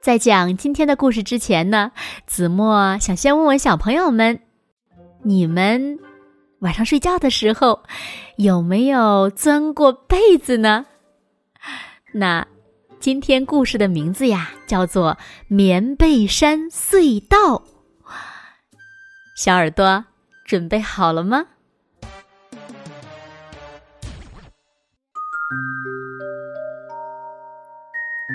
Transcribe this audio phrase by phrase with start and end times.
[0.00, 1.92] 在讲今天的故事之前呢，
[2.26, 4.40] 子墨想先问问小朋友们：
[5.22, 5.98] 你们
[6.60, 7.82] 晚上睡觉的时候
[8.36, 10.86] 有没有钻过被子呢？
[12.12, 12.46] 那
[12.98, 15.12] 今天故事的名字呀，叫做
[15.48, 17.56] 《棉被山隧道》。
[19.36, 20.06] 小耳朵
[20.46, 21.44] 准备好了吗？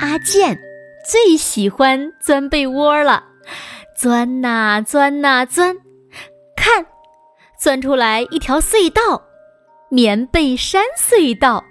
[0.00, 0.73] 阿健。
[1.04, 3.24] 最喜欢钻被窝了，
[3.94, 5.76] 钻呐钻呐钻，
[6.56, 6.86] 看，
[7.60, 9.22] 钻出来一条隧道，
[9.90, 11.62] 棉被山隧道。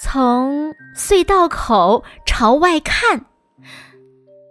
[0.00, 3.24] 从隧道口朝外看，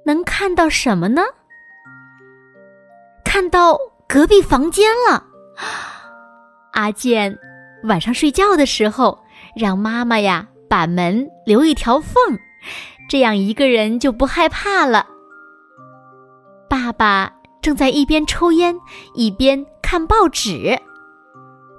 [0.05, 1.21] 能看到什么呢？
[3.23, 5.23] 看到隔壁房间了。
[6.73, 7.37] 阿健
[7.83, 9.23] 晚上睡觉的时候，
[9.55, 12.13] 让妈妈呀把门留一条缝。
[13.07, 15.07] 这样一个人就不害怕了。
[16.69, 18.77] 爸爸正在一边抽烟
[19.13, 20.79] 一边看报纸，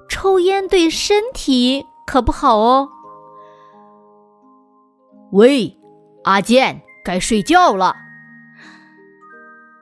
[0.08, 2.88] 抽烟对身体可不好哦。
[5.32, 5.78] 喂，
[6.24, 7.94] 阿健，该睡觉了。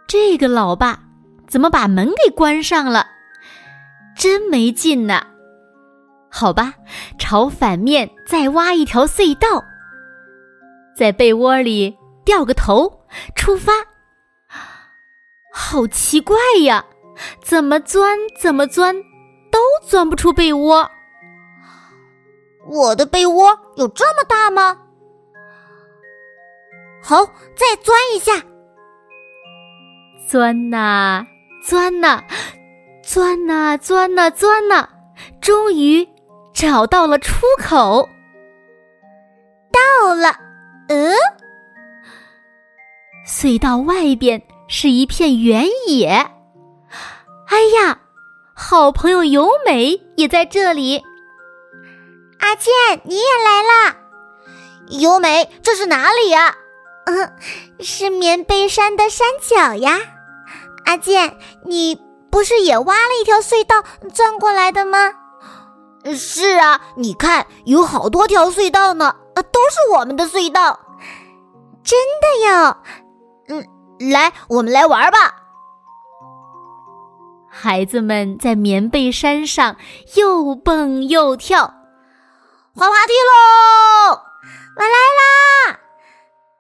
[0.09, 1.01] 这个老爸
[1.47, 3.07] 怎么把门给关上了？
[4.17, 5.25] 真没劲呐！
[6.31, 6.75] 好吧，
[7.19, 9.63] 朝反面再挖一条隧道。
[10.97, 11.95] 在被窝里
[12.25, 13.01] 掉个头，
[13.35, 13.73] 出发。
[15.53, 16.85] 好奇怪呀，
[17.43, 18.97] 怎么钻怎么钻，
[19.53, 20.91] 都钻不出被窝。
[22.69, 24.79] 我的被窝有这么大吗？
[27.03, 27.25] 好，
[27.55, 28.33] 再钻一下。
[30.27, 31.27] 钻呐，
[31.63, 32.25] 钻呐，
[33.05, 34.89] 钻呐，钻呐，钻呐，
[35.41, 36.09] 终于
[36.55, 38.09] 找到了出口。
[39.71, 40.46] 到了。
[40.89, 41.13] 嗯，
[43.27, 46.09] 隧道外边是一片原野。
[47.49, 48.01] 哎呀，
[48.55, 51.03] 好朋友由美也在这里。
[52.39, 52.73] 阿健，
[53.05, 53.97] 你也来啦！
[54.89, 56.55] 由美，这是哪里呀？
[57.07, 57.33] 嗯，
[57.81, 59.99] 是棉被山的山脚呀。
[60.85, 63.83] 阿健，你不是也挖了一条隧道
[64.13, 65.13] 钻过来的吗？
[66.15, 69.17] 是啊，你看，有好多条隧道呢。
[69.37, 70.81] 啊都是我们的隧道，
[71.85, 72.77] 真的哟。
[73.49, 75.43] 嗯，来，我们来玩吧。
[77.49, 79.77] 孩子们在棉被山上
[80.17, 81.63] 又蹦又跳，
[82.75, 84.21] 滑滑梯喽！
[84.77, 85.79] 我来啦！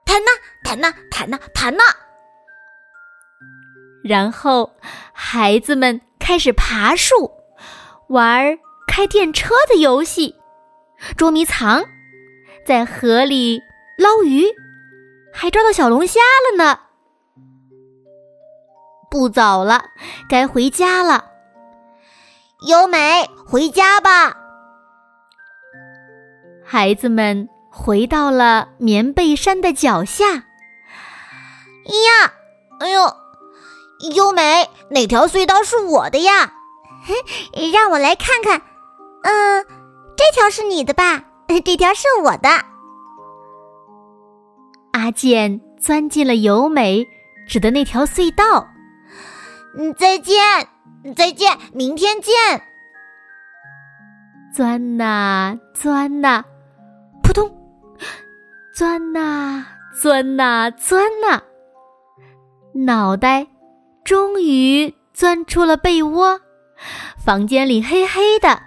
[0.04, 0.30] 弹呐，
[0.64, 1.82] 弹呐，弹呐，弹呐。
[4.04, 4.72] 然后，
[5.12, 7.32] 孩子们开始爬树，
[8.08, 10.36] 玩开电车的游戏，
[11.16, 11.84] 捉迷藏。
[12.66, 13.62] 在河里
[13.96, 14.44] 捞鱼，
[15.32, 16.18] 还抓到小龙虾
[16.50, 16.80] 了呢。
[19.08, 19.84] 不早了，
[20.28, 21.26] 该回家了。
[22.66, 24.36] 优美，回家吧。
[26.64, 30.34] 孩子们回到了棉被山的脚下。
[30.34, 30.42] 呀，
[32.80, 33.16] 哎呦，
[34.16, 36.54] 优美，哪条隧道是我的呀？
[37.72, 38.60] 让我来看看。
[39.22, 39.64] 嗯，
[40.16, 41.22] 这条是你的吧？
[41.48, 42.48] 这条是我的。
[44.92, 47.06] 阿健钻进了由美
[47.46, 48.66] 指的那条隧道。
[49.78, 50.36] 嗯，再见，
[51.14, 52.34] 再见，明天见。
[54.54, 56.44] 钻呐钻呐，
[57.22, 57.50] 扑通！
[58.74, 59.66] 钻呐
[60.00, 61.42] 钻呐钻呐，
[62.72, 63.46] 脑袋
[64.04, 66.40] 终于钻出了被窝。
[67.22, 68.65] 房间里黑黑的。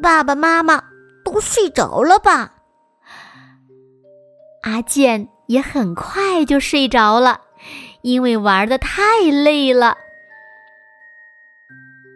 [0.00, 0.82] 爸爸妈妈
[1.24, 2.54] 都睡着了吧？
[4.62, 7.40] 阿健也很快就睡着了，
[8.02, 9.96] 因为玩的太累了。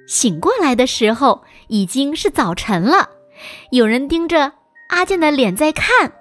[0.06, 3.10] 醒过来的时候已经是早晨了，
[3.70, 4.52] 有人盯着
[4.88, 6.12] 阿健的脸在看。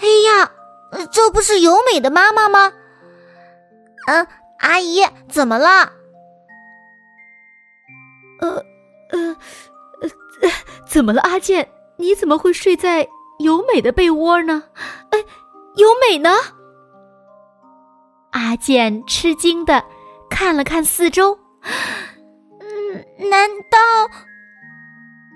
[0.00, 0.50] 哎呀，
[1.12, 2.72] 这不是由美的妈妈吗？
[4.08, 4.26] 嗯，
[4.58, 5.92] 阿姨，怎么了？
[8.40, 8.69] 呃。
[9.12, 9.36] 呃，
[10.00, 10.50] 呃，
[10.86, 11.68] 怎么了，阿健？
[11.96, 13.08] 你怎么会睡在
[13.40, 14.64] 由美的被窝呢？
[15.10, 15.18] 哎，
[15.76, 16.30] 由美呢？
[18.30, 19.84] 阿健吃惊的
[20.30, 21.38] 看了看四周，
[22.60, 23.78] 嗯，难道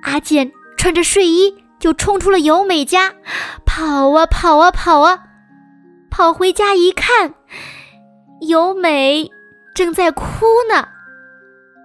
[0.04, 3.14] 阿健穿着睡衣就冲出了由美家，
[3.66, 5.24] 跑啊跑啊跑啊，
[6.10, 7.34] 跑回家一看，
[8.40, 9.28] 由美
[9.74, 10.88] 正在哭呢。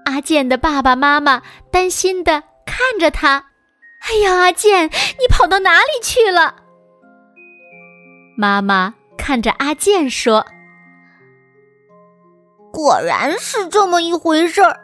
[0.10, 3.46] 阿健的爸爸妈妈担心的看着他
[4.02, 6.56] ：“哎呀，阿健，你跑到哪里去了？”
[8.36, 10.46] 妈妈看着阿健说。
[12.72, 14.80] 果然是这么一回事儿，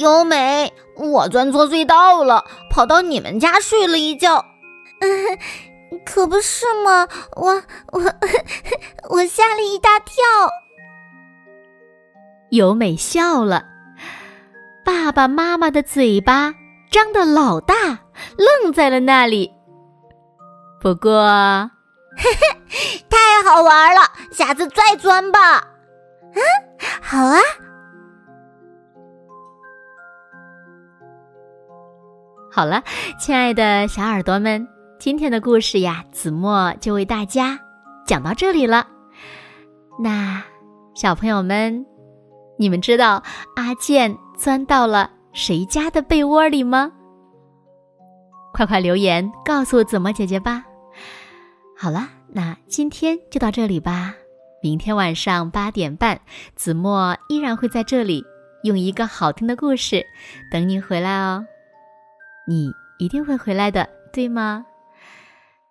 [0.00, 4.44] 优美，我钻错隧道了，跑到你们家睡了一觉。
[5.00, 5.38] 嗯
[6.06, 7.08] 可不是嘛？
[7.36, 7.62] 我
[7.92, 8.02] 我
[9.10, 10.14] 我吓了一大跳。
[12.50, 13.64] 尤美笑了，
[14.84, 16.54] 爸爸妈妈的嘴巴
[16.90, 17.74] 张得老大，
[18.36, 19.52] 愣在了那里。
[20.80, 21.70] 不过，
[22.16, 22.30] 嘿
[22.68, 24.02] 嘿太好玩了，
[24.32, 25.66] 下次再钻吧。
[26.34, 26.40] 嗯，
[27.00, 27.38] 好啊。
[32.50, 32.82] 好了，
[33.18, 34.66] 亲爱的小耳朵们，
[34.98, 37.58] 今天的故事呀，子墨就为大家
[38.06, 38.86] 讲到这里了。
[39.98, 40.42] 那
[40.94, 41.86] 小朋友们，
[42.58, 43.22] 你们知道
[43.56, 46.92] 阿健钻到了谁家的被窝里吗？
[48.52, 50.64] 快快留言告诉子墨姐姐吧。
[51.76, 54.14] 好了，那今天就到这里吧。
[54.62, 56.20] 明天晚上八点半，
[56.54, 58.22] 子墨依然会在这里
[58.62, 60.06] 用一个好听的故事
[60.52, 61.44] 等你回来哦。
[62.46, 64.66] 你一定会回来的，对吗？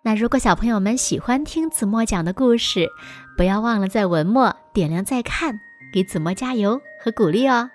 [0.02, 2.88] 那如果小朋友们喜欢听子墨讲的故事，
[3.36, 5.60] 不要忘了在文末点亮再看，
[5.92, 7.70] 给子墨加油和鼓励哦。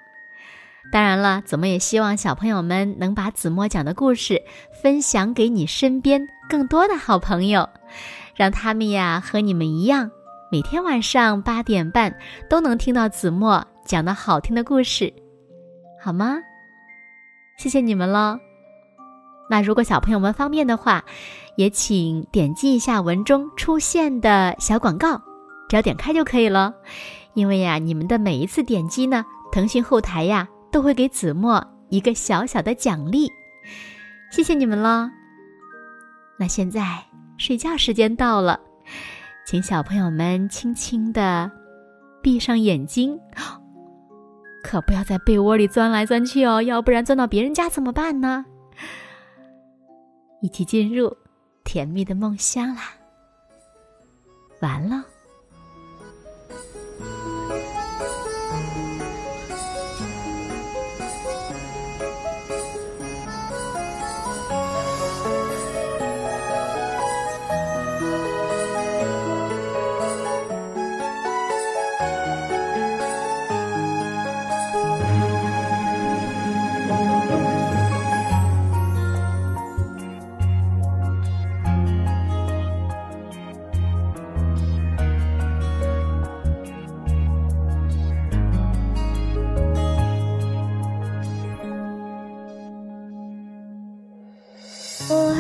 [0.92, 4.42] 当然了，子墨也希望小朋友们能把子墨讲的故事
[4.82, 7.68] 分享给你身边更多的好朋友，
[8.36, 10.10] 让他们呀和你们一样。
[10.50, 12.18] 每天晚上八点半
[12.50, 15.14] 都能听到子墨讲的好听的故事，
[16.02, 16.38] 好吗？
[17.58, 18.40] 谢谢你们喽。
[19.50, 21.04] 那如果小朋友们方便的话，
[21.58, 25.22] 也请点击一下文中出现的小广告，
[25.68, 26.74] 只要点开就可以了。
[27.38, 33.32] 因为呀，你们的每一次点击呢，腾讯后台呀都会给子墨一个小小的奖励。
[34.32, 35.08] 谢谢你们喽。
[36.40, 36.82] 那现在
[37.38, 38.60] 睡觉时间到了。
[39.46, 41.52] 请小朋友们轻轻的
[42.24, 43.20] 闭上眼睛，
[44.64, 48.44] 可不要在被窝里钻来钻去哦，要不然钻到别人家怎么办呢？
[50.42, 51.16] 一起进入
[51.64, 52.82] 甜蜜的梦乡啦！
[54.60, 55.06] 完了。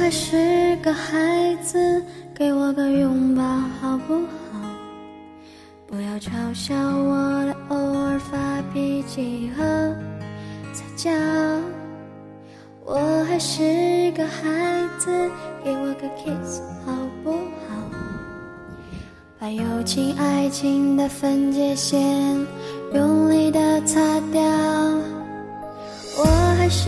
[0.07, 2.01] 还是个孩子，
[2.33, 4.57] 给我个拥抱好不好？
[5.85, 8.37] 不要嘲笑我的偶尔发
[8.73, 9.93] 脾气和
[10.71, 11.11] 撒娇。
[12.85, 15.29] 我还是个孩子，
[15.61, 17.33] 给我个 kiss 好不
[17.67, 17.75] 好？
[19.37, 22.01] 把友情爱情的分界线
[22.93, 23.99] 用力的擦
[24.31, 24.41] 掉。
[26.17, 26.23] 我
[26.57, 26.87] 还是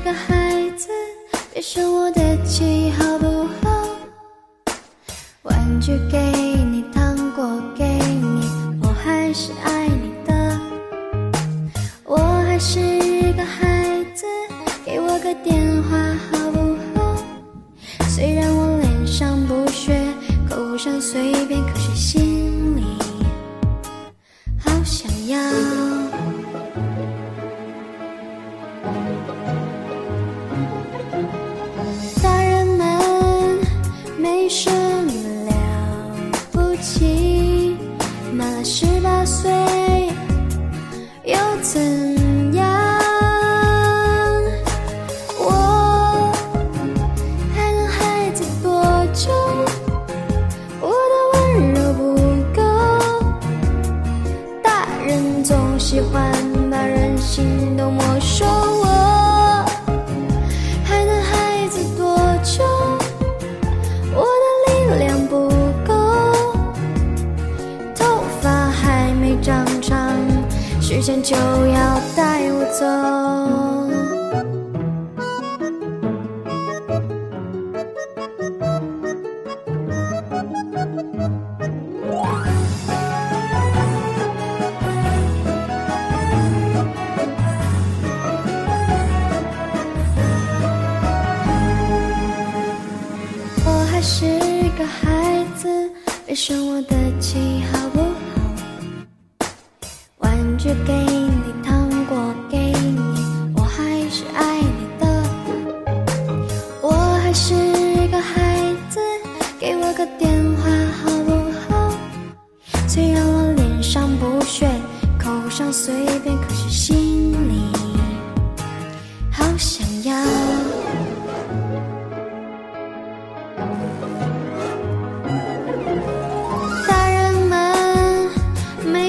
[0.00, 0.45] 个孩。
[1.68, 3.88] 生我的气好不好？
[5.42, 6.16] 玩具给
[6.70, 8.48] 你，糖果给你，
[8.80, 10.60] 我还是爱你的。
[12.04, 14.24] 我还是个孩子，
[14.84, 15.98] 给我个电话
[16.30, 17.16] 好不好？
[18.10, 20.00] 虽然我脸上不屑，
[20.48, 21.85] 口上随便，可是
[38.68, 39.48] 十八岁
[41.22, 42.15] 又怎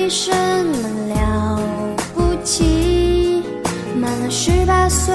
[0.07, 1.59] 没什么了
[2.15, 3.43] 不起，
[3.93, 5.13] 满了十八岁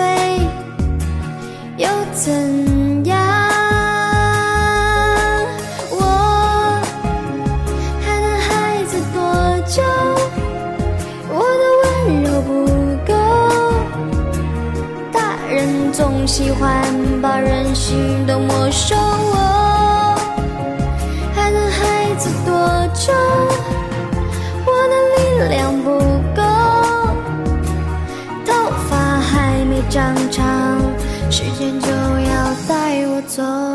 [1.78, 3.18] 又怎样？
[5.90, 5.96] 我
[8.04, 9.22] 还能孩子多
[9.66, 9.82] 久？
[11.30, 12.52] 我的温柔不
[13.10, 13.14] 够，
[15.10, 16.84] 大人总喜欢
[17.22, 20.14] 把人心都没收我。
[21.34, 22.52] 还能孩子多
[22.92, 23.10] 久？
[25.48, 25.98] 量不
[26.34, 26.42] 够，
[28.44, 28.52] 头
[28.88, 30.44] 发还没长长，
[31.30, 33.71] 时间就要带我走。